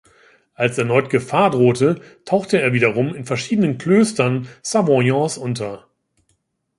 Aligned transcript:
Als 0.55 0.79
erneut 0.79 1.11
Gefahr 1.11 1.51
drohte, 1.51 2.01
tauchte 2.25 2.59
er 2.59 2.73
wiederum 2.73 3.13
in 3.13 3.23
verschiedenen 3.23 3.77
Klöstern 3.77 4.47
Savoyens 4.63 5.37
unter. 5.37 5.85